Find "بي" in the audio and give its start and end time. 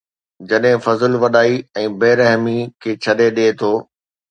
2.05-2.11